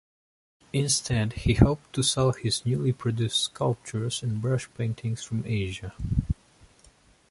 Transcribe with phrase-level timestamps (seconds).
[0.73, 5.93] Instead, he hoped to sell his newly produced sculptures and brush paintings from Asia.